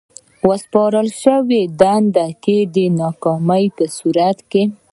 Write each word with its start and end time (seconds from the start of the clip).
په 0.39 0.45
ورسپارل 0.49 1.07
شوې 1.23 1.61
دنده 1.81 2.27
کې 2.43 2.57
د 2.75 2.77
ناکامۍ 2.99 3.65
په 3.75 3.85
صورت 3.97 4.37
کې. 4.51 4.63